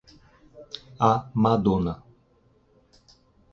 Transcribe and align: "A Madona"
"A 1.09 1.29
Madona" 1.43 1.93